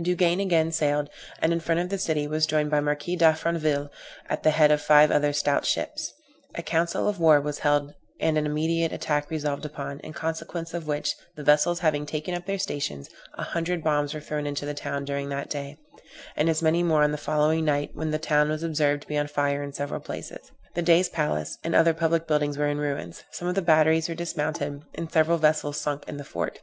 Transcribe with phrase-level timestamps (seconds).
[0.00, 1.10] Duguesne again sailed,
[1.42, 3.90] and in front of the city was joined by the Marquis D'Affranville,
[4.28, 6.12] at the head of five other stout ships.
[6.54, 10.86] A council of war was held and an immediate attack resolved upon, in consequence of
[10.86, 14.74] which, the vessels having taken up their stations, a hundred bombs were thrown into the
[14.74, 15.76] town during that day,
[16.36, 19.18] and as many more on the following night, when the town was observed to be
[19.18, 23.24] on fire in several places; the Dey's palace, and other public buildings were in ruins;
[23.32, 26.58] some of the batteries were dismounted, and several vessels sunk in the fort.